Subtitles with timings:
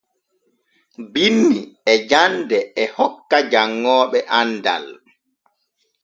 [1.13, 1.59] Binni
[1.93, 4.85] e jande e hokka janŋooɓe andal.